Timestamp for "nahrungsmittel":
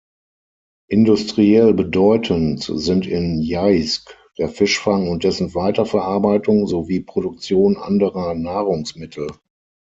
8.33-9.27